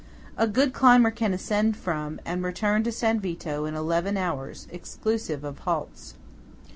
[0.35, 5.43] A good climber can ascend from, and return to San Vito in eleven hours, exclusive
[5.43, 6.15] of halts.